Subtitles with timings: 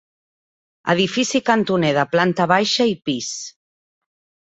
[0.93, 3.29] Edifici cantoner de planta baixa i pis.